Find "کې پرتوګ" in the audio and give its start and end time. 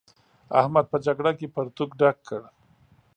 1.37-1.91